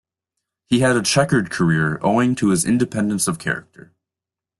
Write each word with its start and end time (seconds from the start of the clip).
He 0.65 0.79
had 0.79 0.95
a 0.95 1.03
chequered 1.03 1.51
career, 1.51 1.99
owing 2.01 2.33
to 2.37 2.49
his 2.49 2.65
independence 2.65 3.27
of 3.27 3.37
character. 3.37 3.93